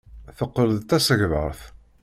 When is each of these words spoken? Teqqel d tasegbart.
Teqqel 0.37 0.69
d 0.77 0.81
tasegbart. 0.89 1.61